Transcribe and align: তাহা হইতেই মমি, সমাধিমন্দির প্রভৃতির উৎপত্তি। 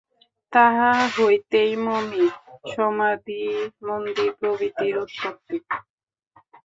তাহা 0.53 0.89
হইতেই 1.15 1.71
মমি, 1.85 2.23
সমাধিমন্দির 2.71 4.31
প্রভৃতির 4.39 4.95
উৎপত্তি। 4.97 5.57